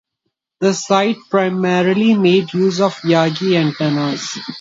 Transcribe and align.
The 0.61 0.73
site 0.73 1.17
primarily 1.29 2.15
made 2.15 2.53
use 2.55 2.81
of 2.81 2.95
Yagi 3.01 3.55
antennas. 3.55 4.35